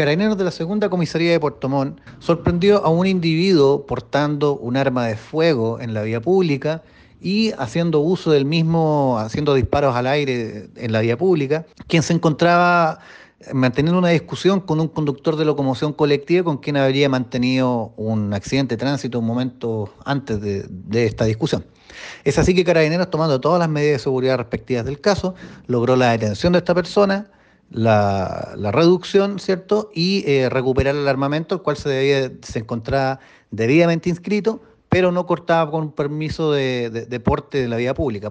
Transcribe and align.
Carabineros 0.00 0.38
de 0.38 0.44
la 0.44 0.50
Segunda 0.50 0.88
Comisaría 0.88 1.32
de 1.32 1.38
Puerto 1.38 1.68
Montt 1.68 2.00
sorprendió 2.20 2.82
a 2.86 2.88
un 2.88 3.06
individuo 3.06 3.84
portando 3.84 4.56
un 4.56 4.78
arma 4.78 5.06
de 5.06 5.14
fuego 5.14 5.78
en 5.78 5.92
la 5.92 6.00
vía 6.00 6.22
pública 6.22 6.82
y 7.20 7.52
haciendo 7.58 8.00
uso 8.00 8.30
del 8.30 8.46
mismo, 8.46 9.18
haciendo 9.18 9.52
disparos 9.52 9.94
al 9.94 10.06
aire 10.06 10.70
en 10.76 10.92
la 10.92 11.00
vía 11.02 11.18
pública, 11.18 11.66
quien 11.86 12.02
se 12.02 12.14
encontraba 12.14 13.00
manteniendo 13.52 13.98
una 13.98 14.08
discusión 14.08 14.60
con 14.60 14.80
un 14.80 14.88
conductor 14.88 15.36
de 15.36 15.44
locomoción 15.44 15.92
colectiva 15.92 16.44
con 16.44 16.56
quien 16.56 16.78
habría 16.78 17.10
mantenido 17.10 17.92
un 17.98 18.32
accidente 18.32 18.76
de 18.76 18.80
tránsito 18.80 19.18
un 19.18 19.26
momento 19.26 19.92
antes 20.06 20.40
de, 20.40 21.04
esta 21.04 21.26
discusión. 21.26 21.66
Es 22.24 22.38
así 22.38 22.54
que 22.54 22.64
Carabineros, 22.64 23.10
tomando 23.10 23.38
todas 23.38 23.58
las 23.58 23.68
medidas 23.68 23.98
de 23.98 24.04
seguridad 24.04 24.38
respectivas 24.38 24.86
del 24.86 24.98
caso, 24.98 25.34
logró 25.66 25.94
la 25.94 26.12
detención 26.12 26.54
de 26.54 26.60
esta 26.60 26.74
persona, 26.74 27.30
la, 27.70 28.54
la 28.56 28.72
reducción, 28.72 29.38
¿cierto? 29.38 29.90
Y 29.94 30.24
eh, 30.30 30.48
recuperar 30.48 30.94
el 30.96 31.08
armamento, 31.08 31.54
el 31.54 31.62
cual 31.62 31.76
se, 31.76 31.88
debía, 31.88 32.32
se 32.42 32.58
encontraba 32.58 33.20
debidamente 33.50 34.10
inscrito, 34.10 34.60
pero 34.88 35.12
no 35.12 35.24
cortaba 35.26 35.70
con 35.70 35.92
permiso 35.92 36.52
de, 36.52 36.90
de, 36.90 37.06
de 37.06 37.20
de 37.52 37.68
la 37.68 37.76
vía 37.76 37.94
pública. 37.94 38.28